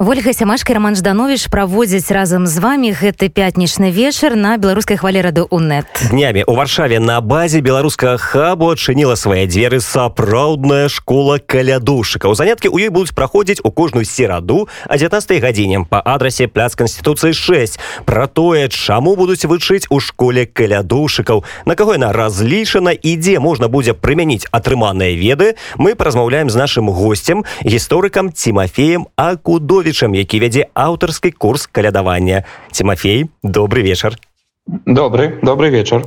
[0.00, 5.46] ольга сямашка роман жданович праводзіць разам з вами гэты пятнічны вечар на беларускай хвалі рады
[5.54, 12.34] унет днямі у варшаве на базе беларускага хабу адчыніла свае дзверы сапраўдная школа калядушыка у
[12.34, 17.30] заняткі у ёй будуць праходзіць у кожную сераду а 19 гадзіне па адрасе пляц канституцыі
[17.30, 23.38] 6 про тое чаму будуць вучыць у школе калядушыкаў на каго яна разлічана і дзе
[23.38, 30.40] можна будзе прымяніць атрыманыя веды мы паразмаўляем з нашим гостцем гісторыкам тимофеем акудові Павловичем, які
[30.40, 32.42] вядзе аўтарскі курс калядавання.
[32.72, 34.18] Тимофей, добрый вечар.
[34.66, 36.02] Добрый, добрый вечар.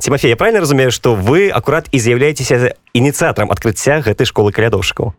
[0.00, 5.14] Тимофей, я правильно разумею, што вы акурат і з'яўляецеся ініцыятарам адкрыцця гэтай школы калядоўшчыкаў.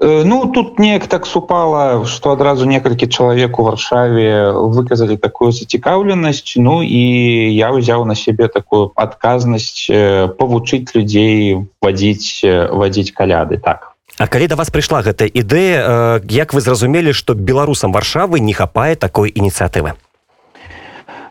[0.00, 6.56] Ну тут неяк так супала, што адразу некалькі чалавек у варшаве выказалі такую зацікаўленасць.
[6.56, 9.92] Ну і я ўзяў на сябе такую адказнасць
[10.40, 12.40] павучыць людзей вадзіць
[12.72, 13.95] вадзіць каляды так.
[14.18, 18.56] А калі да вас прыйшла гэтая ідэя э, як вы зразумелі што беларусам варшавы не
[18.56, 19.92] хапае такой ініцыятывы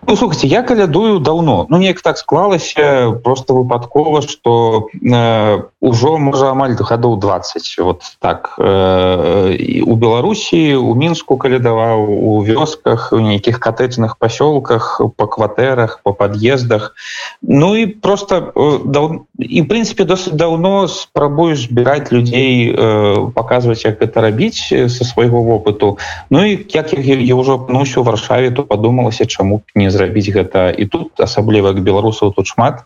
[0.08, 1.66] ну, слухайте я калядую давно.
[1.70, 8.56] Ну неяк так склалася просто выпадкова что э, ўжо можа амаль гадоў 20 вот так.
[8.60, 16.14] Э, у беларусі у мінску калядаваў у вёсках у нейкіх катэджных пасёлках по кватэрах по
[16.14, 16.96] пад'ездах
[17.42, 19.26] ну і просто э, дав...
[19.40, 25.42] і в прынципе досыць давно спрабую збіраць людзей э, показваць як это рабіць со свайго
[25.42, 25.98] вопыту
[26.30, 30.70] ну і як я ўжо апнуўся у варшаве то падумалася чаму не зрабіць гэта.
[30.76, 32.84] І тут асабліва як беларусаў тут шмат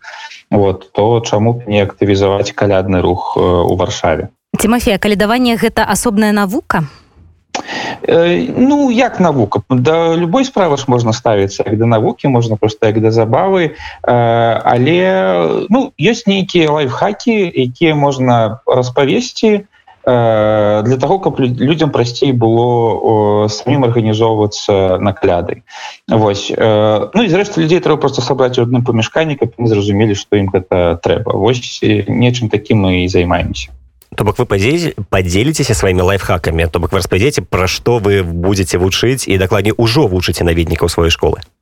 [0.50, 4.30] вот то чаму б не актывізаваць калядны рух э, у варшаве.
[4.58, 6.86] Тимофея калядаванне гэта асобная навука?
[8.06, 9.62] Э, ну як навука?
[9.70, 13.76] Да любой справы ж можна ставіцца як да навукі можна просто як да забавы.
[14.06, 19.66] Э, але ну ёсць нейкія лайфхакі якія можна распавесці.
[19.66, 19.69] Э,
[20.06, 25.64] для того каб людям прасцей было самім арганізоўвацца наклядай
[26.08, 30.16] Вось э, ну і зрэшты людзей трэба просто сабраць у адным памяшканні каб не зразумелі
[30.16, 33.70] што ім гэта трэба вось нечым таким мы і займаемся.
[34.16, 39.28] То бок вы падзеліцеся сваімі лайфхакамі то бок вы распавядзеце пра што вы будетеце вучыць
[39.28, 41.46] і дакладней ужо вучыце наведнікаў сваёй школы.
[41.46, 41.59] Э,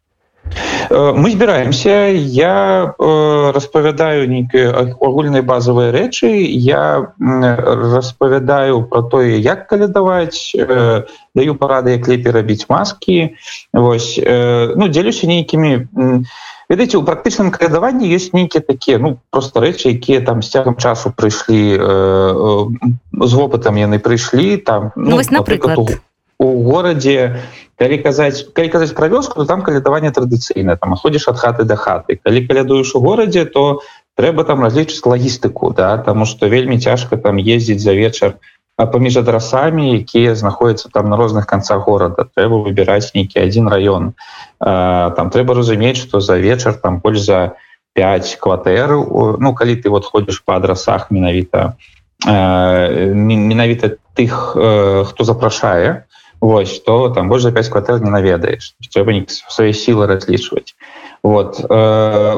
[0.89, 4.71] мы збіраемся я э, распавядаю нейкія
[5.01, 11.03] агульныя базавыя рэчы я распавядаю про тое як калядаваць э,
[11.35, 13.35] даю парады як лепей рабіць маскі
[13.73, 14.19] восьось
[14.75, 15.87] ну дзелюся нейкімі
[16.69, 21.11] ведаеце у практычным калядаванні ёсць нейкія такія ну просто рэчы якія там з цягам часу
[21.11, 25.87] прыйшлі з вопытам яны прыйшлі там ну, ну, напрыклад у,
[26.39, 27.41] у горадзе
[27.77, 32.21] калі казаць калі казаць пра вёску там калядаванне традыцыйна там ходзіш ад хаты да хаты.
[32.21, 33.81] Калі калядуеш у горадзе то
[34.17, 38.37] трэба там разлічыць лагістыку да таму што вельмі цяжка там ездзіць за вечар
[38.77, 42.29] паміж адрасамі якія знаходзяцца там на розных канцах горада.
[42.29, 44.13] Трэба выбіраць нейкі адзін раён.
[44.61, 47.57] Там трэба разумець што за вечар там больш за
[47.97, 48.93] 5 кватэр
[49.41, 51.73] ну калі ты вот ходзіш по адрасах менавіта
[52.25, 54.53] менавіта тых
[55.09, 56.05] хто запрашае
[56.41, 60.77] Вось то там больш за 5 кватэр не наведаеш трэба свае сілы разлічваць
[61.23, 62.33] вот э,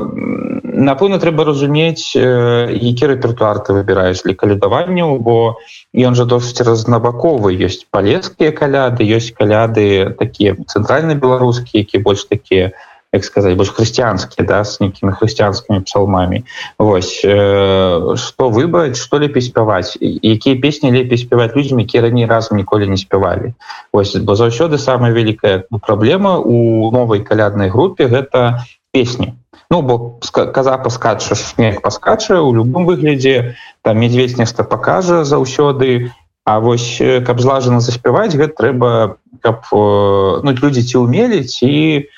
[0.63, 5.59] напэўна трэба разумець э, які рэпертуар ты выбіраеш для калядаванню бо
[5.93, 7.53] ён жа досыць разнабаковы.
[7.53, 12.71] Ёсць палескія каляды ёсць каляды такія цэнтральна-беларускія які больш такія
[13.13, 16.45] як сказать больш хрысціянскі да с нейкімі хрысціянскімі псалмамі
[16.77, 22.57] Вось э, что выбраць что лепей спяваць якія песні лепей спяваць людзям якія раней разам
[22.57, 23.53] ніколі не спявалі
[23.93, 28.61] Вось бо заўсёды самая вялікая праблема у новай каляднай групе гэта
[28.91, 29.33] песні.
[29.71, 30.19] Ну бо
[30.53, 36.11] каза паскача снег паскача у любым выглядзе там медведь нешта пакажа заўсёды.
[36.45, 42.09] А вось каб злажана заспяваць гэта трэба каб ну, людзі ці умелі ці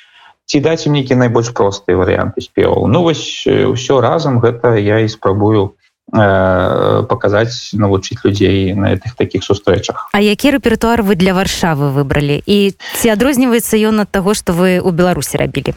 [0.52, 5.08] ці даць ім нейкі найбольш простыя варыянты спеваў ну вось ўсё разам гэта я і
[5.08, 5.80] спрабую
[6.12, 10.12] э, паказаць навучыць людзей на гэтых таких сустрэчах.
[10.12, 12.44] А які рэпертуар вы для варшавы выбралі?
[12.44, 15.72] І ці адрозніваецца ён ад таго што вы у беларусі рабілі?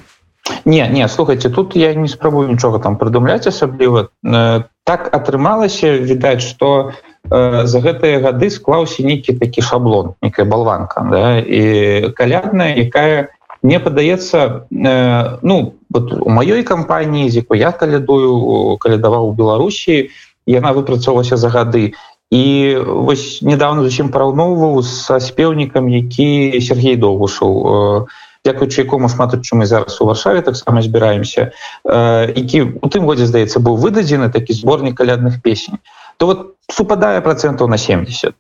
[0.67, 4.11] Не не слухайте тут я не спрабую нічога там прыдумляць асабліва.
[4.27, 6.93] Э, так атрымалася відаць что
[7.31, 11.39] э, за гэтыя гады склаўся нейкі такі шаблон некая балванка да?
[11.39, 13.31] і калядная якая
[13.65, 20.13] мне падаецца э, ну вот у маёй кампаніі з якой я калядую калядаваў у беларусі
[20.47, 21.97] яна выпрацоўвалася за гады
[22.29, 22.45] і
[22.85, 28.07] вось недавно зусім параўноўваў са спеўнікам які Сергей довгушаў
[28.45, 31.57] дзякуючы якому шмат чым мы зараз у варшаве таксама збіраемся
[31.89, 35.81] які у тым годзе здаецца быў выдадзены такі зборнік калядных песень.
[36.21, 38.37] То вот супадае процентаў на 70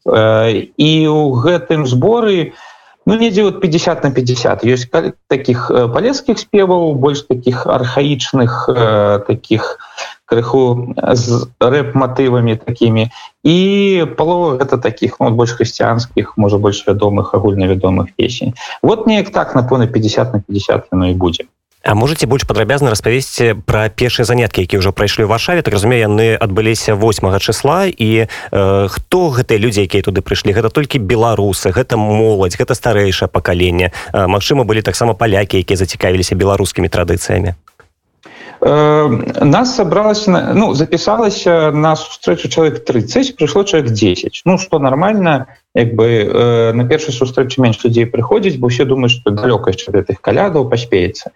[0.76, 2.52] і у гэтым зборы
[3.06, 4.88] ну недзе вот 50 на 50 ёсць
[5.28, 8.68] таких палескіх спеваў больш таких архаічных
[9.26, 9.78] таких
[10.24, 13.10] крыху з рэп матывамі такімі
[13.44, 13.56] і
[14.16, 19.62] палова гэта таких ну, больш хрысціянскіх можа больш вядомых агульнавядомых песень вот неяк так на
[19.62, 21.44] поны 50 на 50 яно і будзе
[21.84, 25.60] А можете больш падрабязна распавесці пра першыя заняткі які ўжо прайшлі ў варшаве?
[25.60, 27.84] Так разумею яны адбыліся 8 числа.
[27.92, 33.28] І э, хто гэтыя людзі якія туды прыйшлі гэта толькі беларусы гэта моладзь гэта старэйшае
[33.28, 37.52] пакаленне Мачыма былі таксама палякі якія зацікавіліся беларускімі традыцыямі
[38.60, 45.94] нас сабралася ну запісалася на сустрэчу чалавек 30 прыйшло чалавек 10 ну что нормально як
[45.94, 50.70] бы на першай сустрэчы менш людзей прыходзіць бо все думаюць что далёка яшчэ гэтых калядаў
[50.70, 51.32] паспеецца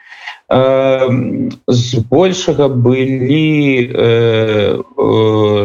[1.67, 3.93] збольшага былі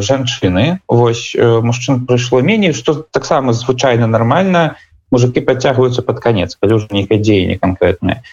[0.03, 4.75] жанчыны Вось мужчын прыйшло меней что таксама звычайна нормально
[5.13, 8.23] мужики подцягваюцца под конец калі уже нейкае дзеянне конкретное.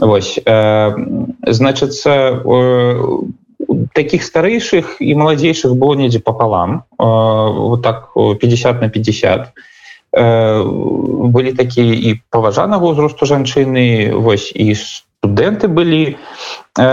[0.00, 0.90] Вось э,
[1.46, 3.20] значится э,
[3.92, 9.52] таких старэйшых і маладзейшых было недзе пополам э, вот так 50 на 50
[10.16, 10.64] э,
[11.36, 14.72] былі такія і паважанага ўзросту жанчыны Вось і
[15.20, 16.16] студэнты былі
[16.80, 16.88] э,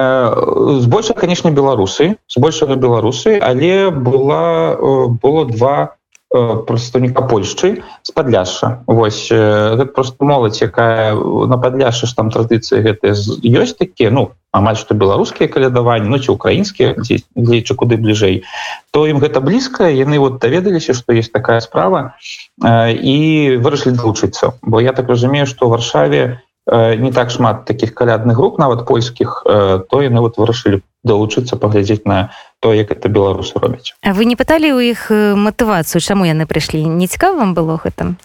[0.83, 5.95] збольша конечно беларусы збольшага беларусы але была э, было два
[6.31, 13.15] прадстаўніка Польшчы з падляша Вось гэта просто моладзь якая на падляшы ж там традыцыі гэтыя
[13.63, 18.43] ёсць такія ну амаль што беларускія калядаванні ну ці украінскія дзеючы куды бліжэй
[18.91, 22.19] то ім гэта блізка яны вот даведаліся што есть такая справа
[22.59, 23.17] і
[23.63, 24.59] вырашылі далучыцца.
[24.61, 30.01] Бо я так разумею што варшаве не так шмат таких калядных груп нават польскіх то
[30.03, 33.93] яны вот вырашылі далучыцца паглядзець на то як это беларусы робяць.
[34.01, 36.85] А вы не пыталі ў іх матывацыю чаму яны прыйшлі?
[36.85, 38.15] Не цікава вам было гэта?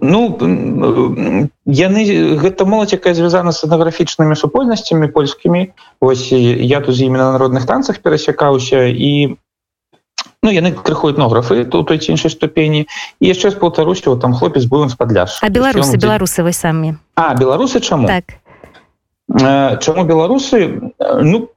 [0.00, 0.20] Ну
[1.66, 2.00] яны
[2.40, 5.72] гэта моладзь якая звязана з этнаграфічнымі супольнасцямі польскімі.
[6.00, 9.36] Ось я тут з імі на народных танцах перасякаўся і
[10.42, 12.86] Ну, яны крыху этнографы то той ці іншай ступені.
[13.20, 16.96] І яшчэ з паўтарусі там хлопец быў спадляш А беларусы беларусы вы самі?
[17.16, 18.06] А беларусы чаму?
[18.06, 18.38] Так.
[19.82, 20.92] Чаму беларусы?
[21.20, 21.48] Ну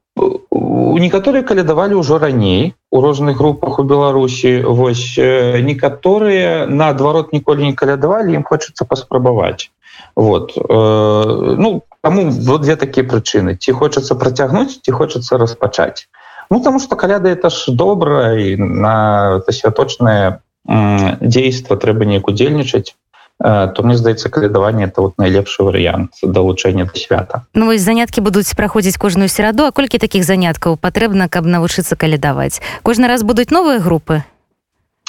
[1.00, 8.36] некаторыя калядавалі ўжо раней у розных групах у беларусі вось некаторыя наадварот ніколі не калядавалі
[8.36, 9.72] ім хочацца паспрабаваць.
[10.16, 13.56] Вот ну таму вот две такія прычыны.
[13.56, 16.08] Ці хочацца працягнуць ці хочацца распачаць.
[16.50, 22.96] Ну таму что каляды это ж добра і на святочнае дзейства трэба неяк удзельнічаць
[23.40, 27.44] то мне здаецца калядаванне это вот найлепшы варыянт далучэння да свята.
[27.54, 32.60] Ну вось заняткі будуць праходзіць кожную сераду а колькі такіх заняткаў патрэбна каб навучыцца калядаваць
[32.84, 34.24] кожны раз будуць новыя групы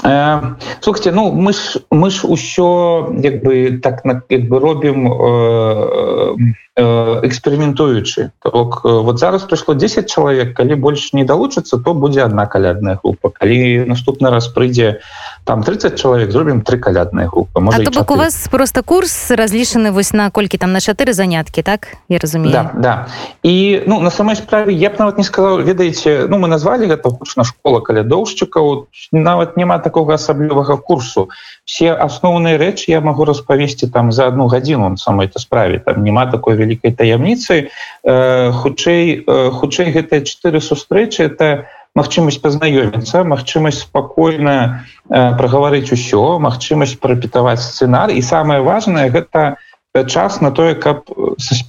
[0.02, 6.36] Э, слухайте ну мы ж мы ж усё як бы так як бы робім э,
[6.76, 12.46] э, эксперыментуючы так вот зараз прыйшло 10 чалавек калі больш не далучыцца то будзе одна
[12.46, 13.30] калядная група.
[13.30, 15.00] Калі наступны раз прыйдзе
[15.44, 20.30] там 30 чалавек зробім три калядныя групы бок у вас просто курс разлічаны вось на
[20.30, 21.88] колькі там на чатыры заняткі так?
[22.08, 23.06] Я разумею да, да.
[23.42, 27.10] і ну на самой справе я б нават не сказал ведаеце ну мы назвалі гэта
[27.10, 31.28] гучна школа калядоўшчыкаў нават няма такого асаблівага курсу.
[31.66, 36.04] Все асноўныя рэчы я могу распавесці там за одну гадзіну на самой это справе там
[36.06, 41.66] няма такой вялікай таямніцы э, хутчэй э, хутчэй гэтыя чатыры сустрэчы это
[41.98, 48.14] магчымасць пазнаёміцца магчымасць спакойна э, прагаварыць усё магчымасць прапітаваць сцэнар.
[48.14, 49.58] І самае важное гэта
[50.06, 51.10] час на тое каб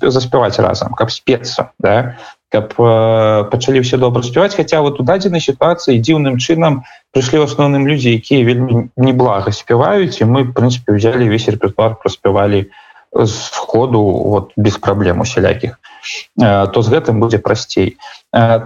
[0.01, 2.21] заспяваць разам каб спецца да?
[2.51, 4.55] Каб э, пачалі все добра спяваць.
[4.55, 6.83] Хаця вот у дадзенай сітуацыі дзіўным чынам
[7.15, 12.67] прыйшлі ў асноўным людзі якія вельмі неблага спяваюць і мы прынцыпе взяли весь рэпертуар праспявалі
[13.13, 15.79] з входу вот без праблем усялякіх.
[16.39, 17.97] То з гэтым будзе прасцей.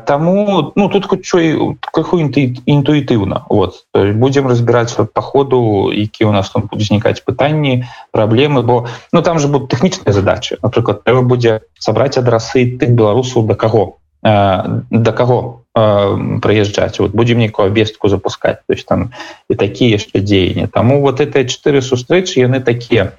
[0.06, 3.46] Таму ну тут хутчэй крыху інтуітыўна.
[3.50, 7.84] Вот будзем разбіраць па ходу які у нас там будзе знікаць пытанні
[8.14, 13.50] праблемы бо ну там же будут тэхнічныя задачи напрыклад трэба будзе сабраць адрасы тых беларусаў
[13.50, 18.66] да каго да каго прыязджаць вот будзем нейкую вестку запускать.
[18.68, 19.12] То есть там
[19.50, 23.14] і такія яшчэ дзеянні Таму вот это чатыры сустрэчы яны такія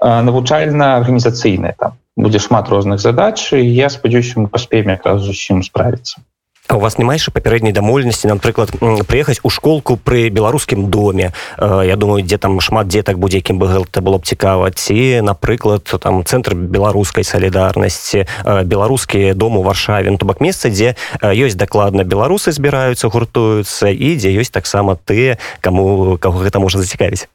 [0.00, 1.98] навучальна арганізацыйныя там.
[2.16, 6.33] Будзе шмат розных задач і я спадзяюся мы паспеем якраз зусім справіцца А
[6.70, 8.72] у вас не майше папярэдняй дамоўленасці напрыклад
[9.06, 13.68] прыехаць у школку пры беларускім доме Я думаю дзе там шмат дзетак будзе якім бы
[13.68, 18.24] гэта было б цікава ці напрыклад там цэнтр беларускай салідарнасці
[18.64, 24.16] беларускія дом у варшаве ну, то бок месца дзе ёсць дакладна беларусы збіраюцца гуртуюцца і
[24.16, 27.28] дзе ёсць таксама тыя кому каго гэта можа зацікавіць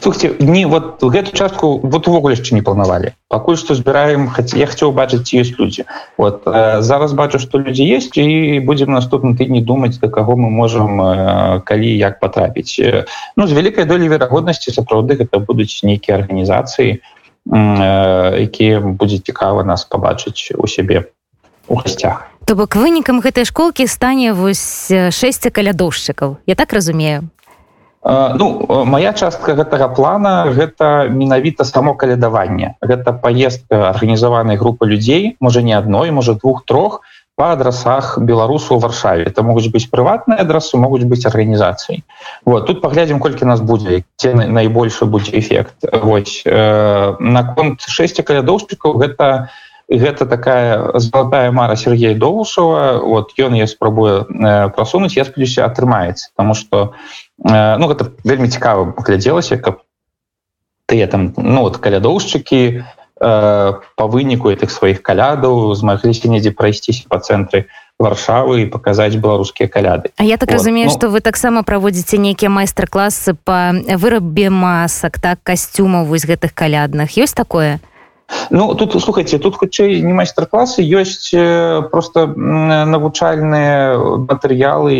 [0.00, 4.92] слухайте не вот гэту частку вот увогуле яшчэ не планавалі пакуль што збіраем я хацеў
[4.92, 5.84] бачыць ёсць людзі
[6.16, 10.50] вот э, зараз бачу што людзі есть і будзем наступны тыдні думаць да каго мы
[10.50, 13.04] можам э, калі як патрапіць э,
[13.36, 17.02] ну з вялікай долей верагоднасці сапраўды гэта будуць нейкія арганізацыі
[17.48, 21.08] якія будзе цікава нас пабачыць у сябе
[21.68, 22.28] у гасцях.
[22.44, 27.28] То бок вынікам гэтай школкі стане вось шэсця калядоўшчыкаў я так разумею
[28.04, 35.62] Ну моя частка гэтага плана гэта менавіта само калядаванне гэта поездка арганізаванай групы людзей можа
[35.62, 37.02] не адной можа двух трох
[37.38, 39.22] по адрасах беларусу у варшаве.
[39.22, 42.02] Это могуць быць прыватныя адрасы могуць быць арганізацыі.
[42.44, 45.86] Вот тут паглядзім колькі нас будзе ці найбольшы будзе эфект.
[46.02, 49.50] Вось э, наконт шэсця калядоўшчыкаў гэта
[49.88, 54.28] гэта такая золотая мара Сергея доушава вот ён я спрабую
[54.76, 56.30] прасунуць я спадзяюся атрымаецца.
[56.36, 56.92] Потому что
[57.38, 59.80] ну гэта вельмі цікава глядзелася каб
[60.88, 62.60] тыя там ну вот калядоўшчыкі
[63.20, 67.68] э, по выніку этих сваіх калядаў змагліся недзе прайсціся по цэнтры
[67.98, 70.10] варшавы і паказаць беларускія каляды.
[70.16, 75.18] А я так вот, разумею ну, что вы таксама праводзіце нейкія майстар-класы по вырабе масак
[75.20, 77.18] так касцюмаў вось гэтых калядных.
[77.18, 77.80] Ёсць такое
[78.50, 81.32] Ну тут слухайте тут хутчэй не майстар-класы ёсць
[81.92, 84.94] просто навучальныя матэрыялы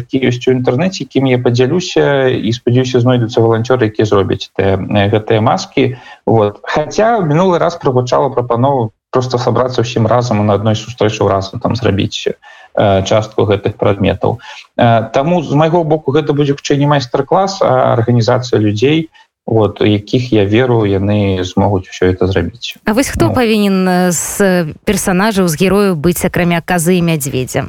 [0.00, 5.96] які ёсць у інтэрнэце якім я падзялюся і спадзяюся знойдуцца валанцёры які зробяць гэтыя маскі
[6.26, 11.76] вот хотя мінулы раз прагучала прапанову просто сабрацца ўсім разам на адной сустрэчу разам там
[11.76, 12.34] зрабіць
[12.76, 14.40] частку гэтых прадметаў
[14.76, 19.08] Таму з майго боку гэта будзе хутчэй не майстар-клас а арганізацыя людзей
[19.46, 22.76] вот якіх я веру яны змогуць все это зрабіць.
[22.84, 23.34] А вось хто ну.
[23.34, 27.68] павінен з персонажаў з герою быць акрамя казы і мядзведзя?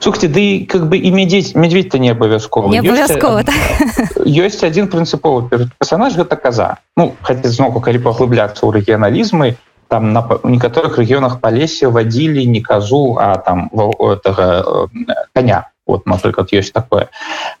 [0.00, 3.60] Слухайте ды как бы і медзець медведь то не абавязкова не абавязкова так.
[4.24, 6.80] ёсць один прынцыповы персонаж гэта каза.
[6.96, 12.60] Ну хотя зноку калі паглыбляцца ў рэгіяналізмы там на некаторых рэгіёнах па лесе вадзілі не
[12.60, 14.88] казу а там этого
[15.34, 17.08] коня вот напрыклад ёсць такое.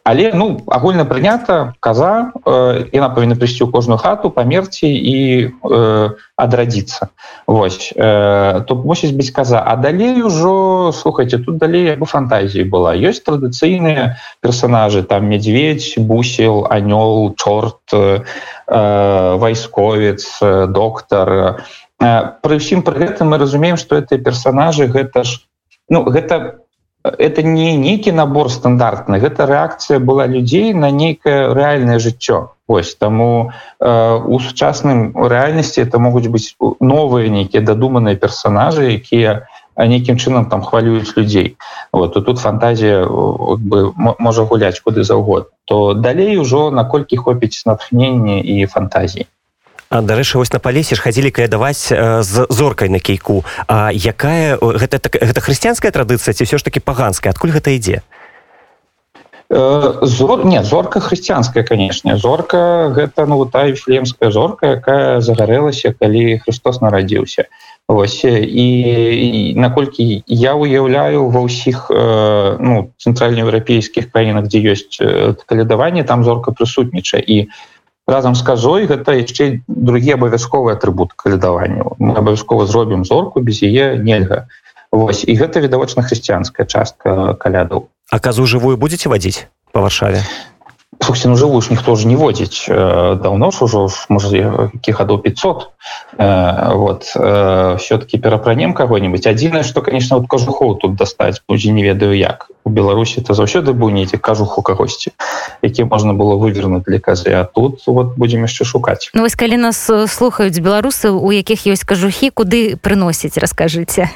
[0.02, 5.16] Але ну агульна прынята каза э, яна павінна прыйсці ў кожную хату памерці і
[5.46, 7.14] э, адрадзіцца.
[7.46, 9.62] Вось э, то мусіць быць каза.
[9.62, 12.98] А далей ужо слухайте тут далей бы фантазіі была.
[12.98, 18.20] Ёсць традыцыйныя персонажы там медведь бусел анёл чорт э,
[18.66, 21.62] вайсковец доктор
[22.02, 25.46] э, пры ўсім пры гэтым мы разумеем что это персонажы гэта ж
[25.88, 26.65] ну гэта по
[27.18, 33.52] это не нейкі набор стандартны гэта рэакцыя была людзей на нейкае рэальнае жыццё ось таму
[33.80, 39.46] э, у сучасным рэальнасці это могуць быць новыя нейкія дадуманыя персонажы якія
[39.76, 41.56] нейкім чынам там хвалююць людзей
[41.92, 48.40] вот то тут фантазія бы можа гуляць куды заўгод то далей ужо наколькі хопіць натхнення
[48.40, 49.26] і фантазіі
[49.90, 53.44] дарэчы вось на палесе ж хадзілі каядаваць з зоркай на кейку.
[53.68, 57.30] А якая гэта так, гэта хрысціянская традыцыя ці ўсё ж таки паганская?
[57.30, 58.02] Адкуль гэта ідзе?
[59.48, 62.16] Зор не зорка хрысціянская канешне.
[62.16, 67.46] Зорка гэта ну та шлемская зорка якая загарэлася калі Христос нарадзіўся.
[67.88, 68.68] Вось і,
[69.30, 74.98] і наколькі я уяўляю ва ўсіх э, ну, цэнтральнаеўрапейскіх краінах дзе ёсць
[75.46, 77.22] калядаванне там зорка прысутнічае.
[77.22, 77.46] І
[78.06, 83.98] разам з казой гэта яшчэ другі абавязковы атрыбут калядавання мы абавязкова зробім зорку без яе
[83.98, 84.46] нельга.
[84.92, 85.26] Вось.
[85.26, 87.90] І гэта відавочна хрысціянская частка калядаў.
[88.10, 90.22] А казу жывую будетеце вадзіць по варшаве
[91.06, 92.66] Слушайте, ну живу ж ніхто ж не водзіць
[93.22, 94.36] давно ж ужо можа
[94.74, 95.70] які гадоў 500
[96.18, 99.26] э, вот э, все-таки перапранем кого-нибудь.
[99.26, 102.50] Адзінае что конечно вот кажухоў тут дастаць будзе не ведаю як.
[102.64, 105.12] У беларусі то заўсёды быў нейці кажуху кагосьці
[105.62, 109.56] які можна было вывернуть для казы а тут вот будем яшчэ шукаць Ну вось калі
[109.56, 114.10] нас слухаюць беларусы у якіх ёсць кажухі куды прыносіць расскажыце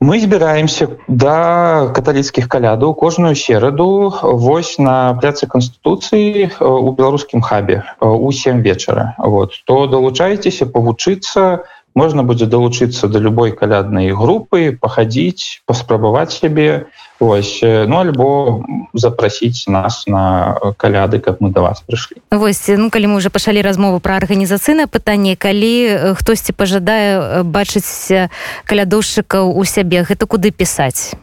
[0.00, 7.84] мы збіраемся да каталіцкіх калядаў кожную сераду вось на пляцы канстытуцыі э, у беларускім хабе
[8.00, 9.60] у сем вечара вот.
[9.68, 16.86] То далучайцеся павучыцца можна будзе далучыцца до любой каляднай групы пахадзіць паспрабаваць сябе
[17.20, 18.62] ось ну альбо
[18.94, 23.62] запрасіць нас на каляды каб мы до вас прыйшлі Вось ну калі мы уже пачалі
[23.62, 28.30] размову про арганізацыйнае пытанне калі хтосьці пажадае бачыць
[28.64, 31.14] калядушчыкаў у сябе гэта куды пісаць?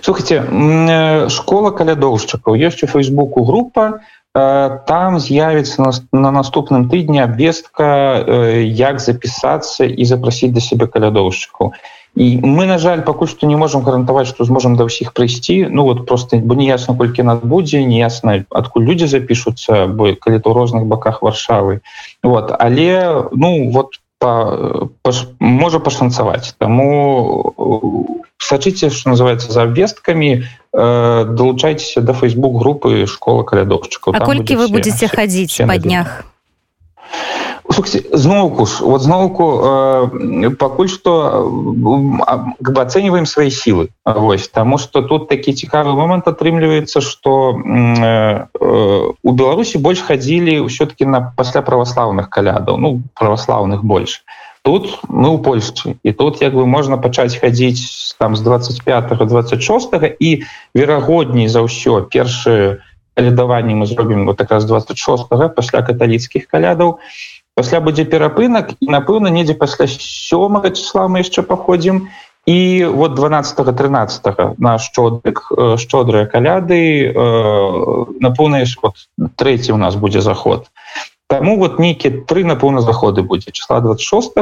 [0.00, 0.40] Слухайте
[1.28, 2.56] школа калядоўшчыкаў.
[2.56, 4.00] Ёсць у фейсбуку група
[4.88, 8.24] там з'явіцца на, на наступным тыдні абвестка
[8.62, 11.72] як запісацца і запрасіць да сябе калядоўшчыкаў
[12.18, 15.84] і мы на жаль пакуль што не можемм гарантаваць што зможам да ўсіх прыйсці ну
[15.84, 20.42] вот просто бо не ясна колькі нас будзе не ясна адкуль людзі запішуцца бо калі
[20.42, 21.80] то ў розных баках варшавы.
[22.22, 24.32] Вот але ну вот па,
[25.02, 25.10] па,
[25.40, 34.18] можа пашанцаваць таму сачыце что называется за абвесткамі э, долучайтеся до фейсбук групы школа калядовчыкаў
[34.24, 36.24] колькі вы будете хадзіць па днях
[38.12, 41.12] зноўку вот зноўку э, пакуль что
[42.62, 48.46] как бы ацэньваем свои сілы Вось тому что тут такі цікавы момант атрымліваецца что э,
[49.22, 54.24] у беларусі больш хадзілі ўсё-таки на пасля праваслаўных калядаў ну праваслаўных больш
[54.62, 59.88] тут мы у Польшчы і тут як бы можна пачаць хадзіць там з 25 26
[60.20, 60.44] і
[60.74, 62.80] верагодней за ўсё першае
[63.14, 66.98] калядаванне мы зробім вот так раз 26 пасля каталіцкіх калядаў
[67.58, 72.06] пасля будзе перапынак і напэўна недзе пасля сёмага числа мы яшчэ паходзім.
[72.46, 75.42] І вот 12 13 на шчодрык
[75.76, 77.10] шчодрыя каляды
[78.22, 78.94] на поўна вот
[79.36, 80.70] трэці у нас будзе заход.
[81.26, 83.50] Таму вот нейкі тры напэўна заходы будзе.
[83.50, 84.38] Числа 26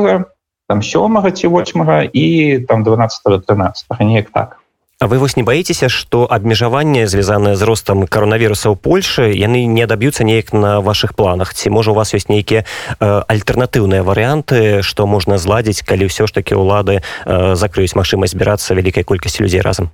[0.68, 4.60] там сёмага ці 8 і там 12 13 неяк так
[4.98, 9.84] А вы вось не баіцеся што абмежаванне звязанае з ростам каронавіруса ў Польшы яны не
[9.84, 11.52] даб'юцца неяк на ваших планах?
[11.52, 16.40] Ці можа у вас ёсць нейкія э, альтэрнатыўныя варыянты што можна зладзіць калі ўсё ж
[16.40, 19.92] такі ўлады э, закрыюць магчымасць збірацца вялікай колькасці людзей разам?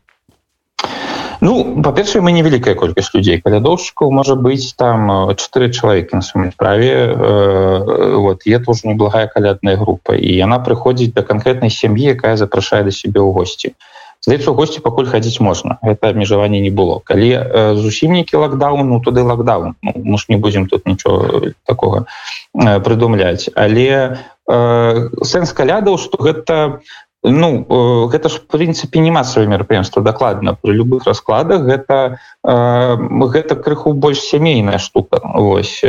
[1.42, 3.42] Ну па-першае мы невялікая колькасць людзей.
[3.42, 8.46] Калядоўшчыкаў можа быць там чатыры чалавекі на сваёй справе э, вот.
[8.46, 13.18] Е тоже неблагая калядная група і яна прыходзіць да канкрэтнай сям'і якая запрашае да сябе
[13.18, 13.74] ў госці
[14.22, 17.02] здаецца у госці пакуль хадзіць можна гэта абмежаванне не было.
[17.04, 21.50] Калі э, зусім нейкі лакдаун ну туды лакдаун ну, мы ж не будзем тут нічого
[21.66, 22.06] такого
[22.54, 26.80] э, прыдумляць але э, сэнс калядаў што гэта
[27.22, 27.62] Ну
[28.10, 30.58] гэта ж прынцыпе не масавае мерапрыемства дакладна.
[30.58, 35.22] Пры любых раскладах гэта гэта крыху больш сямейная штука.
[35.22, 35.86] Вось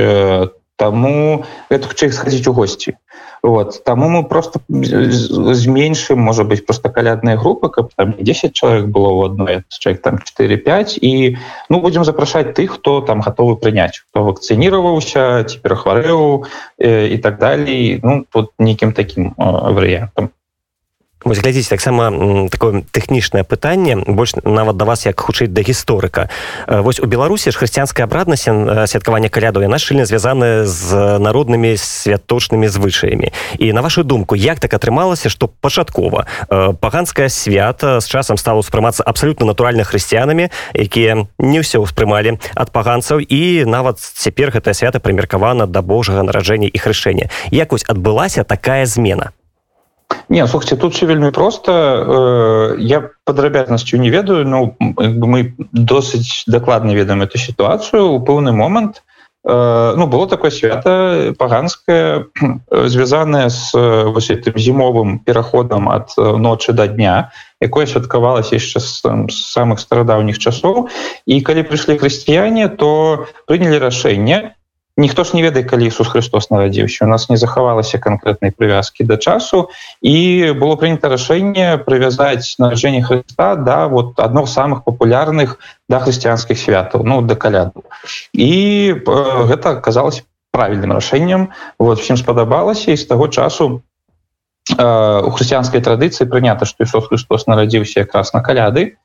[0.83, 2.99] таму гэта хутчэй схадзіць у госці
[3.43, 9.11] вот таму мы просто зменшым можа быть просто калядная група каб там 10 чалавек было
[9.11, 11.37] ў адной человек там 45 і
[11.69, 16.47] ну будзем запрашаць тых хто там гатовы прыняць хто вакцыніраваўся ці перахварэў
[16.79, 19.43] э, і так далей ну тут нейкім таким э,
[19.75, 20.31] варыянтам
[21.23, 22.11] Вось глядзіце таксама
[22.51, 26.27] такое тэхнічнае пытанне больш нават да вас як хутчэй да гісторыка.
[26.67, 28.43] Вось у беларусі ж хрысціянская абраднасць
[28.91, 33.31] святкавання каляду яна шчыльна звязаная з народнымі святочнымі звычаямі.
[33.57, 36.27] І на вашу думку як так атрымалася што пачаткова
[36.83, 43.23] паганскае свята з часам стала ўспрымацца абсалютна натуральна хрысціянамі якія не ўсё ўспрымалі ад паганцаў
[43.23, 48.83] і нават цяпер гэтае свята прымеркавана да божага нараджэння і хрышэння як вось адбылася такая
[48.85, 49.31] змена
[50.29, 56.91] Не слухайте тут все вельмі просто э, я падрабязнасцю не ведаю ну, мы досыць дакладна
[56.91, 58.09] ведаем эту сітуацыю.
[58.09, 59.03] У пэўны момант
[59.45, 62.25] э, ну было такое свята паганское
[62.71, 69.79] звязанае с вось этим зімовым пераходам ад ночы да дня якое святкавалася яшчэ з самых
[69.79, 70.89] старадаўніх часоў.
[71.25, 74.55] І калі прыйшлі хрысціяне то прынялі рашэнне
[74.97, 77.05] ніхто ж не ведае калі Ісус Христос нарадзіўся.
[77.05, 79.69] У нас не захавалася канкрэтнай прывязкі да часу
[80.01, 85.57] і было прынята рашэнне прывязаць нараджэнне Христа да вот адно з самых папулярных
[85.89, 87.83] да хрысціянскіх святаў ну да каляду
[88.33, 91.49] і э, гэта аказалось правільным рашэннем.
[91.79, 93.81] Вот всем спадабалася і з таго часу
[94.77, 99.01] э, у хрысціянскай традыцыі прынята што Ісус Христос нарадзіўся якраз на каляды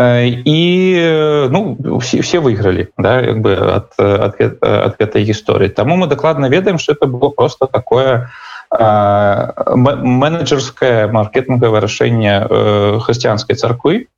[0.00, 0.96] і
[1.50, 6.46] ну все, все выйгралі да, як бы ад, ад, ад гэтай гісторыі Таму мы дакладна
[6.48, 8.30] ведаем что это было просто такое
[9.76, 12.48] менеджерское маркетингавае рашэнне
[13.04, 14.08] хрысціянскай царквы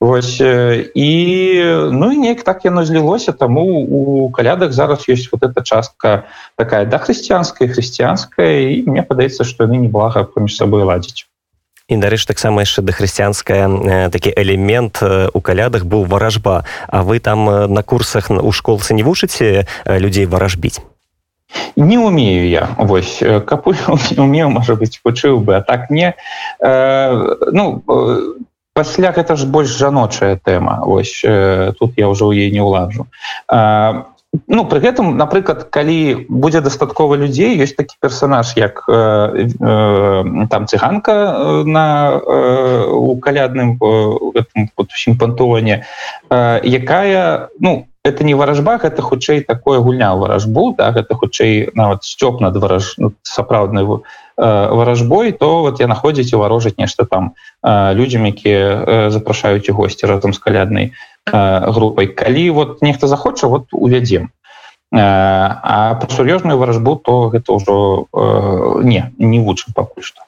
[0.00, 5.64] Вось і ну і неяк так яно злілося таму у калядах зараз ёсць вот эта
[5.64, 6.24] частка
[6.56, 11.24] такая да хрысціянская хрысціянская і мне падаецца што яны неблага паміж сабой ладзіць
[11.88, 16.64] дарэч таксама яшчэ да хрысціянская такі элемент у калядах быў варажба.
[16.88, 20.82] А вы там на курсах у школцы не вучыце людзей варажбіць?
[21.76, 22.74] Не умею я.
[22.78, 23.74] Вось капу
[24.16, 26.14] умею может быть вучыў бы а так не.
[26.58, 27.84] Э, ну
[28.74, 30.82] пасля гэта ж больш жаночая тэма.
[30.84, 33.06] Ось э, тут я ўжо ў ей не ўлажу.
[33.48, 34.10] А
[34.46, 40.66] Ну пры гэтым напрыклад калі будзе дастаткова людзей ёсць такі персонаж як э, э, там
[40.66, 43.78] цыганка э, на э, у калядным
[44.76, 45.86] усім пантоне
[46.30, 52.04] э, якая ну это не варажба это хутчэй такое гульня варажбу да гэта хутчэй нават
[52.04, 53.96] сцёп над вараж ну, сапраўдны э,
[54.36, 59.74] варажбой то вот я находзіць і варожаць нешта там э, людзям якія э, запрашаюць у
[59.74, 60.86] госці разам з каляднай.
[60.86, 64.30] э, групай калі вот нехта захоча вот увядзем.
[64.92, 70.22] Э, а про сур'ёзную варажбу то гэта ўжо э, не не вучым пакуль што.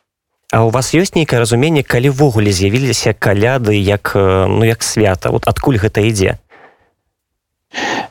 [0.51, 5.31] А у вас ёсць нейкае разуменне калі ввогуле з'явіліся каляды як ну як свята?
[5.31, 6.39] Вот адкуль гэта ідзе?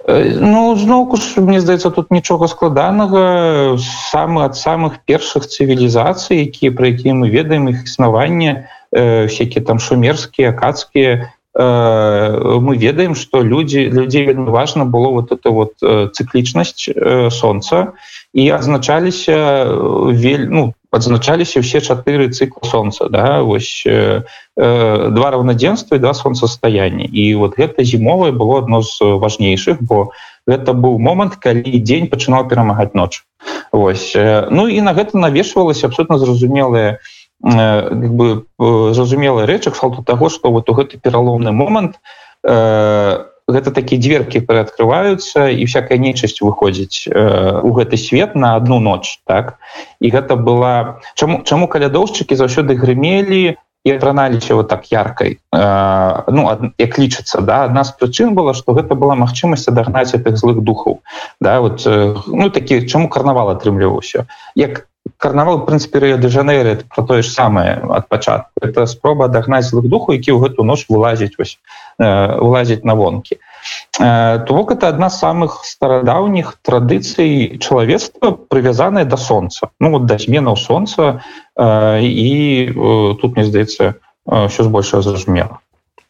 [0.07, 3.75] Ну зноўку ж мне здаецца тут нічога складанага.
[3.75, 10.55] Самы ад самых першых цывілізацый якія пра якія мы ведаем іх існаванне всякие там шумерскія
[10.55, 16.89] акадскія мы ведаем что людзі людзей вельмі важно было вот это вот цыклічнасць
[17.31, 17.93] солнца.
[18.33, 19.65] І адзначаліся
[20.13, 23.41] вель ну адзначаліся ўсе чатыры цыклы солнца да.
[23.43, 24.23] Вось э,
[24.55, 30.11] два раўнадзенства і два солнцастаяння і вот гэта зімовае было адно з важнейшых бо
[30.47, 33.23] гэта быў момант калі дзень пачынаў перамагаць ноч.
[33.71, 36.99] Вось э, ну і на гэта навешвалася абсолютно зразумелыя
[37.43, 41.99] э, бы зразумелая рэчак фалту таго што вот у гэты пераломны момант
[42.43, 48.79] э, гэта такія дзверкі прыадкрываюцца і всякая нечасць выходзіць э, у гэты свет на одну
[48.79, 49.59] ноч так?
[50.03, 53.55] І гэта была чаму чаму калядоўшчыкі заўсёды грымелі
[53.87, 58.75] і апраналіся вот так яркай э, ну як лічыцца да адна з прычын была что
[58.75, 60.99] гэта была магчымасць адагнаць гэтых злых духаў
[61.39, 64.27] да вот э, ну такі чаму карнавал атрымліваўся.
[64.55, 68.51] Як карнавал прынцыпе рэа де жанейры про тое ж самае ад пачатку.
[68.59, 71.55] Это спроба адагнаць злых духу які ў гэту ноч вылазіць вось
[71.99, 72.03] э,
[72.43, 73.39] вылазіць на вонкі.
[73.39, 73.56] э,
[73.97, 80.17] то бок это адна з самых старадаўніх традыцый чалавецтва прывязаная да сонца ну вот да
[80.17, 81.21] зменаў сонца
[81.57, 82.31] э, і
[82.69, 83.95] э, тут мне здаецца
[84.27, 85.59] ўсё з большая зразумела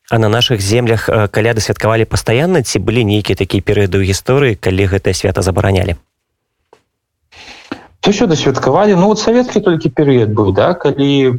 [0.09, 4.87] А на наших землях каляды святкавалі пастаянна ці былі нейкія такія перыяды ў гісторыі калі
[4.87, 5.99] гэтае свята забаранялі
[8.13, 11.35] сюда святкавалі ну вот савецкі толькі перыяд быў да калі э,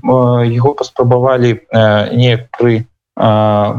[0.52, 2.84] его паспрабавалі э, не пры
[3.16, 3.74] э,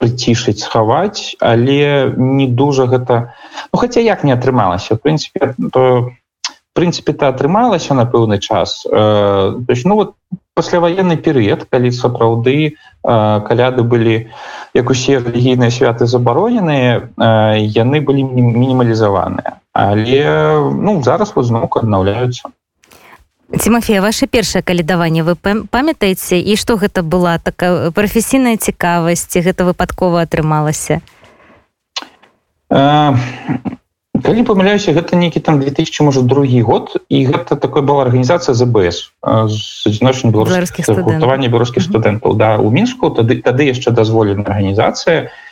[0.00, 3.36] прыцішыць схаваць але не дужа гэта
[3.72, 4.96] ну, хотя як не атрымалася.
[4.96, 6.10] В прынципе то
[6.72, 8.86] прынципе-то атрымалася на пэўны час.
[8.86, 10.14] Э, то есть ну вот
[10.54, 14.30] пасляваенны перыяд калі сапраўды э, каляды былі
[14.74, 19.60] як усе рэлігійныя святы забароненыя э, яны былі мінімалізаваныя.
[19.72, 20.22] Але
[20.72, 22.50] ну зараз вот зноўку аднаўляюцца
[23.58, 30.22] Тимофея ваше першае калідаванне вы памятаеце і што гэта была такая прафесійная цікавасць гэта выпадкова
[30.22, 31.02] атрымалася
[32.70, 39.10] калі памыляюся гэта нейкі там 2000 можа другі год і гэта такой была арганізацыя збс
[39.82, 45.49] зношень беларускіх гуртавання беларускіх студэнтаў да у мінску тады тады яшчэ дазволена арганізацыя і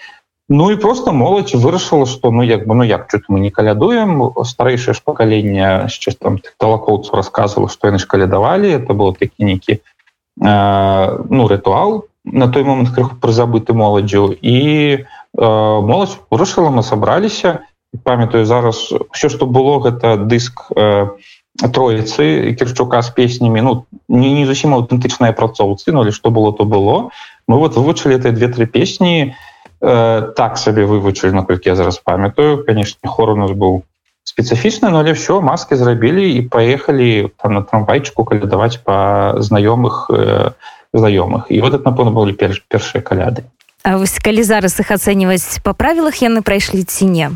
[0.49, 4.33] Ну і просто моладзь вырашыла что ну як бы ну як чуть мы не калядуем
[4.45, 9.77] старэйшае ж пакаленне яшчэ там талакоўцу рассказывала что яны ж калядавалі это было такі нейкі
[9.77, 14.57] э, ну рытуал на той момант крыху прызабыты моладзю і
[14.97, 15.05] э,
[15.37, 17.69] моладзь вырашыла мы сабраліся
[18.03, 21.13] памятаю зараз все что было гэта дыск э,
[21.61, 26.65] троіцы кірчука з песнямі ну не, не зусім аўтэнтычныя працоўцы ну але что было то
[26.65, 27.13] было.
[27.49, 29.35] Мы вот вывучылі этой две-тры песні і
[29.81, 32.65] э, так сабе вывучылі наколькі я зараз памятаю.
[32.65, 33.83] Конечно хор у нас быў
[34.29, 40.53] спецыфічны но але все маски зрабілі і поехали там на трамвайчыку калядаваць по знаёмых э,
[40.93, 43.49] знаёмых і вот это напэўна былі перш першыя каляды
[43.83, 47.31] А вось калі зараз іх ацэньваць па правілах яны прайшлі ці не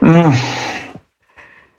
[0.00, 0.32] ну,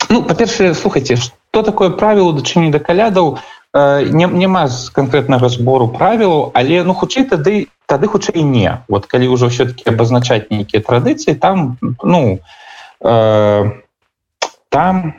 [0.10, 6.50] ну па-першае слухайте что такое правіла дачыні да калядаў э, няма з канкрэтнага збору правілаў
[6.58, 8.82] але ну хутчэй тады тады хутчэй не.
[8.90, 12.42] Вот калі ўжо все-таки абазначаць нейкія традыцыі там ну
[13.06, 13.62] э,
[14.70, 15.14] там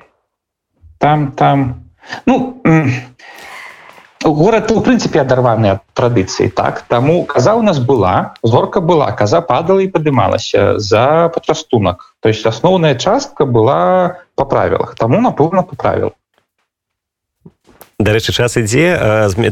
[0.99, 1.87] там там.
[2.27, 2.59] Ну
[4.25, 6.83] город у прынцыпе адарваны ад традыцыі так.
[6.91, 12.43] Таму каза у нас была зорка была каза падала і падымалася за пачастунак то есть
[12.43, 16.19] асноўная частка была по правілах таму напэўна по правілах
[17.99, 18.99] дарэчы час ідзе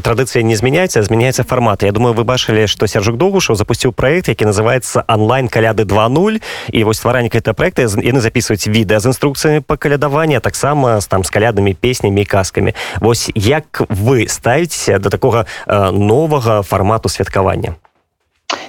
[0.03, 4.45] традыцыя не змяняецца змяняецца фармат Я думаю вы бачылі што сяржук доўгушаў запусціў проект які
[4.45, 9.77] называется онлайн каляды 20 і вось стваральнік это проекта яны записываюць відэа з інструкцыямі па
[9.77, 15.45] калядавання таксама там з каляднымі песнямі і казкамі Вось як вы ставіце да такога
[15.91, 17.75] новага фармату святкавання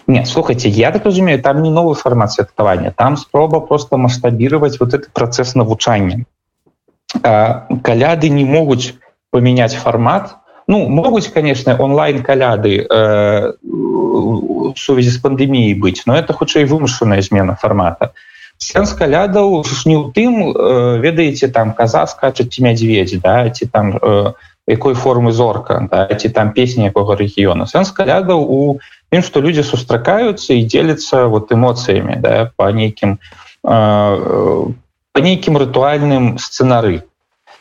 [0.07, 4.95] Нет, слухайте, я так разумею, там не новый формат святкавання, там спроба просто масштабировать вот
[4.95, 6.25] этот процесс навучання.
[7.83, 8.95] Каляды не могуць
[9.35, 10.37] поменять формат.
[10.69, 17.21] Ну, могуць, конечно, онлайн каляды э, в сувязі з пандеміяй быць, но это хутчэй вымушаная
[17.21, 18.15] змена формата.
[18.63, 23.99] Сэнс калядаў не ў тым э, ведаеце там каза скачаць ці мядзведзі да, ці там
[23.99, 24.33] э,
[24.71, 27.67] якой формы зорка да, ці там песні якога рэгіёна.
[27.67, 28.79] Сэнс калядаў у
[29.11, 33.19] тым что люди сустракаюцца і дзеляцца вот эмоцыямі да, по нейкім
[33.67, 34.71] э,
[35.11, 37.03] по нейкім рытуальным сцэнары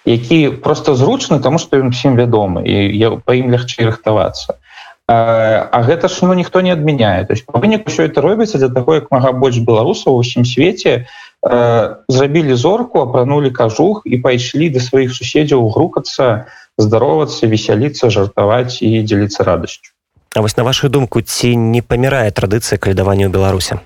[0.05, 4.59] які просто зручны тому что ён всем вядомы і по ім лягчэй рыхтавацца.
[5.07, 7.25] А гэта ж ну ніхто не адмяняе.
[7.25, 11.05] То есть по выніку все это робіцца для таго як мага больш беларусаў усім свеце
[11.43, 19.03] э, зрабілі зорку апранули кажух і пайшлі до сваіх суседзяў грукацца здаровацца весяліцца жартаваць і
[19.03, 19.91] дзеліцца радасцю.
[20.35, 23.83] А вось на вашу думку ці не памірае традыцыя калядавання ў беларусе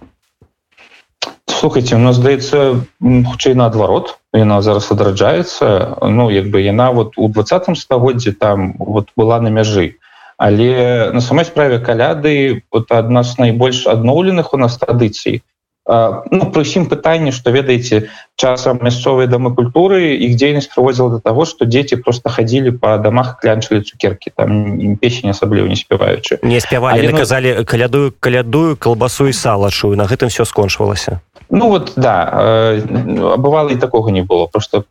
[1.58, 7.30] слухайте у нас здаецца хутчэй наадварот яна зараз адраджаецца ну як бы яна вот у
[7.30, 9.98] двадцатым стагоддзе там вот была на мяжы.
[10.38, 15.42] Але на самой справе каляды вот адна з найбольш адноўленых у нас традыцый
[15.88, 21.48] ну, пры ўсім пытанні што ведаеце часам мясцовыя дамы культуры іх дзейнасць прыводзіла до того
[21.48, 26.44] что дзеці просто хадзілі по дамах клянчылі цукерки там песень асабліва не спяваючы.
[26.44, 27.18] Не спявалі ну...
[27.18, 33.70] казалі калядую калядую колбасу і салачую на гэтым все скончвалася Ну вот да э, бывало
[33.70, 34.48] і такого не было.
[34.52, 34.84] Просто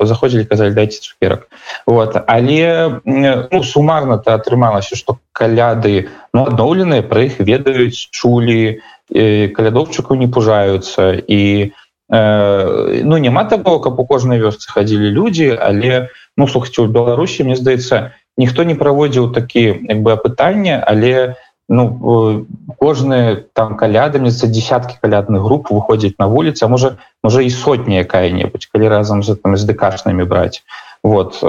[0.00, 1.48] заходзілі казалі дайте цукерак
[1.86, 2.16] вот.
[2.26, 8.80] Але ну, сумарна то атрымалася что каляды ну, адноўленыя пра іх ведаюць чулі
[9.12, 11.72] калядовчыкаў не пужаюцца і
[12.12, 17.44] э, ну няма такого каб у кожнай вёсцы хадзілі людзі але ну слухайте у беларусі
[17.44, 21.36] мне здаецца ніхто не праводзіў такі бы апытанне але
[21.72, 28.68] ну кожны там калядаміцца десяткі калядных груп выходзіць на вуліцы можа можа і сотня якая-небудзь
[28.68, 30.60] калі разам з там з дэкашнымі браць.
[31.02, 31.48] Вот э,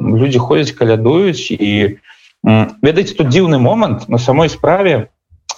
[0.00, 2.02] люди ходзяць калядуюць і
[2.42, 5.08] ведаеце тут дзіўны момант на самой справе.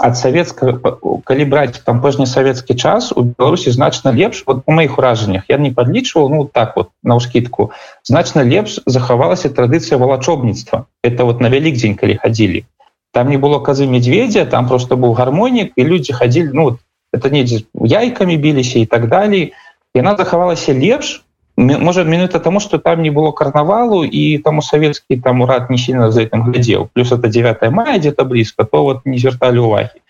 [0.03, 4.98] Ад савецкага калі браць там пожні савецкі час у беларусі значна лепш вот у моихх
[4.98, 7.70] уражаннях я не подлічваў ну так вот на ўскидку
[8.05, 10.85] значна лепш захавалася традыцыя валачобніцтва.
[11.01, 12.66] Это вот на вялік дзень калі хадзілі
[13.12, 16.79] там не было казы медведя там просто быў гармонік і люди хадзілі ну
[17.12, 19.53] это недзе яйкамі біліся і так далей
[19.94, 21.22] яна захавалася лепш
[21.57, 26.11] может минута тому что там не было карнавалу и тому советский там урад не сильно
[26.11, 26.88] за этим глядел.
[26.94, 30.01] Плюс это 9 мая где-то близко то вот не звертали уваги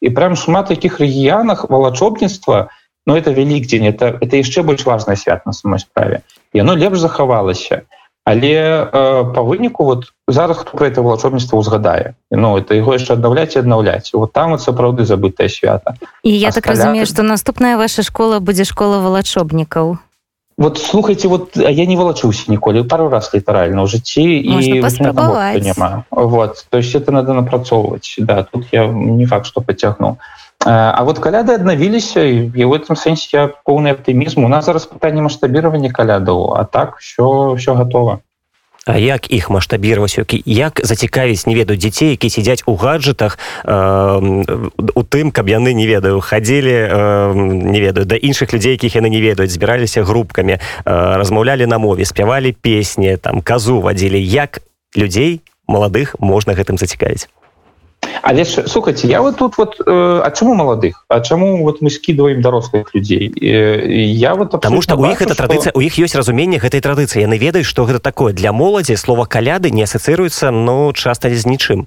[0.00, 2.70] и прям шмат таких регионах волочобніцтва
[3.06, 6.22] но это велик день это это яшчэ больш важная свят на самой справе.
[6.54, 7.82] И оно лепш захавалася
[8.26, 13.14] але э, по выніку вот зараз хто про это волочобніцтва узгадае ну это его яшчэ
[13.14, 14.10] аднаўляць і аднаўляць.
[14.12, 15.94] Вот там вот сапраўды забытая свята.
[16.22, 16.76] І я а так скаля...
[16.76, 19.98] разумею что наступная ваша школа будзе школа волачобнікаў
[20.58, 22.82] вот слухайте вот я не волочуся ніколі.
[22.82, 28.18] Пару раз літаральна ў жыцці і няма вот то есть это надо напрацоўваць.
[28.18, 33.28] Да тут я не факт что поцягну а вот каляды аднавіліся і в этом сэнсе
[33.32, 38.20] я поўны аптымізм у нас зараз пытанне маштабіравання калядаў а так все все готово.
[38.86, 43.74] А як іх маштабіраваць як зацікавіць не ведаю дзяцей які сядзяць у гаджетах э,
[44.94, 49.10] у тым каб яны не ведаю хадзілі э, не ведаю да іншых людзей якіх яны
[49.10, 54.22] не ведаюць збіраліся групкамі э, размаўлялі на мове спявалі песні там казу вадзілі.
[54.22, 54.62] Як
[54.94, 57.26] людзей маладых можна гэтым зацікавіць
[58.26, 62.42] але слухайте я вот тут вот э, а чаму маладых А чаму вот мы скидываем
[62.42, 66.80] дарослых людзей я вот потому что у іх это традыцыя у іх ёсць разуменне гэтай
[66.80, 68.32] традыцыі яны ведаюць что гэта такое.
[68.32, 71.86] Для моладзі слова каляды не асацыруецца но часто з нічым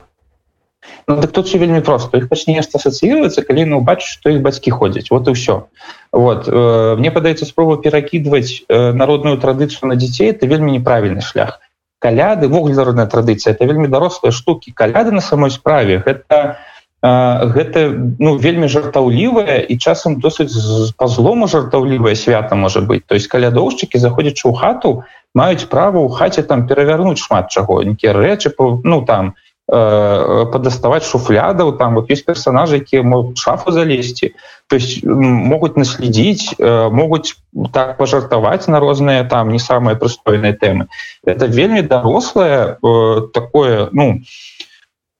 [1.07, 2.17] Ну, так тут вельмі просто.
[2.17, 5.67] Их пачне нешта асацыюецца калі ну бачу что их бацькі ходзяць вот и все
[6.13, 11.59] вот э, мне падаецца спробу перакідваць э, народную традыцыю на дзяцей это вельмі неправільны шлях
[11.99, 14.71] каляды вуглеродная традыцыя это вельмі дарослыя штуки.
[14.71, 16.57] Каляды на самой справе гэта
[17.01, 20.51] гэта ну вельмі жартаўлівая і часам досыць
[20.97, 23.05] по злому жартаўлівая свята можа быть.
[23.05, 28.11] То есть калядоўшчыкі заходзячы ў хату маюць права ў хаце там перавярнуць шмат чаго нейкія
[28.11, 28.51] рэчы
[28.83, 34.33] ну там э, падаставаць шуфлядаў там вот есть персонажи якія могут шафу залезці
[34.69, 37.37] то есть могуць наследзіць э, могуць
[37.73, 40.89] так пожартаваць на розныя там не самыя прыстойныя тэмы
[41.25, 44.21] это вельмі дарослае э, такое ну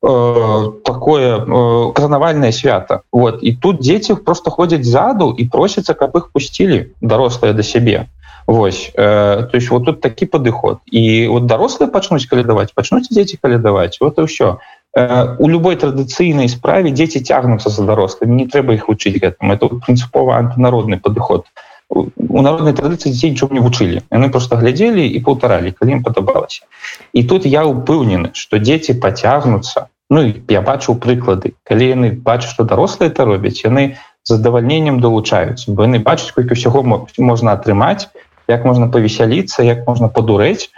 [0.01, 3.43] э, такое э, карнавальное свята вот.
[3.43, 8.09] І тут дзеці просто ходзяць заду і просяцца каб іх пусцілі дарослыя да сябе
[8.49, 10.79] Вось э, то есть вот тут такі падыход.
[10.89, 14.57] І вот дарослыя пачнуць калядаваць пачнуць дзеці калядаваць вот і ўсё.
[14.97, 19.69] Э, у любой традыцыйнай справе дзеці цягнуцца за дарослымі не трэба іх вучыць гэтым это
[19.69, 21.45] прынцыпова антынародны падыход.
[21.93, 24.01] У народнай традыцыі дзень чым не вучылі.
[24.09, 26.65] Яны просто глядзелі і паўтаралі калі ім падабалася.
[27.13, 29.93] І тут я ўпэўнены што дзеці пацягнуцца.
[30.09, 31.53] Ну я бачыў прыклады.
[31.69, 36.81] Калі яны бачаць што дарослыя это робяць яны задавальненнем далучаюцца бо яны бачаць колькі ўсяго
[37.17, 38.09] можна атрымаць
[38.49, 40.69] як можна павесяліцца як можна падурэць.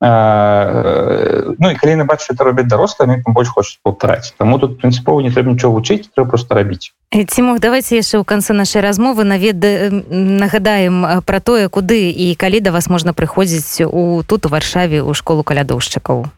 [0.00, 4.32] Ну і калі бачу это робяць дарослымі больш хочуць паўтараць.
[4.38, 6.96] Таму тут прынцыпова не трэба нічого вучыць трэба просто рабіць.
[7.12, 9.60] Ці мог давайте яшчэ ў канцы нашай размовы навед
[10.08, 15.12] нагадаем пра тое куды і калі да вас можна прыходзіць у тут у варшаве ў
[15.12, 16.32] школу калядоўшчыкаў.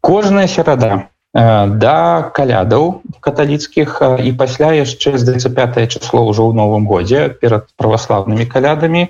[0.00, 7.30] Кожная серада да калядаў каталіцкіх і пасля яшчэ з 35 число ўжо ў новым годзе
[7.30, 9.06] перад праваслаўнымі калядамі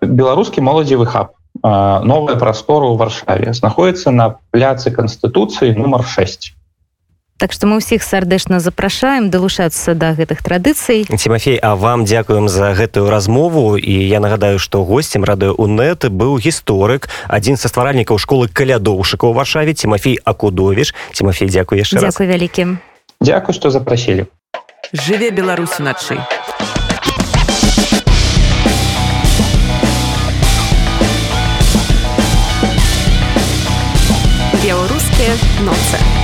[0.00, 1.36] беларускі моладзевы хаб
[2.08, 6.56] новая прастора ў варшаве знаходіцца на пляцы канстытуцыі нумар 6
[7.42, 11.02] Так што мы ўсіх сардэчна запрашаем далучацца да гэтых традыцый.
[11.10, 13.74] Тимофей А вам дзякуем за гэтую размову.
[13.74, 19.34] І я нагадаю што гостцем радыё унет быў гісторык адзін са стваральнікаў школы калядоўшыка ў
[19.34, 22.78] варшаве Тимофей акудовіш Тимофей дзякуй яшчэ дзякуй вялікім.
[23.18, 24.30] Дзякуй што запрасілі.
[24.94, 26.22] Жыве беларус начай
[34.62, 35.34] беларускія
[35.66, 36.21] ноцы.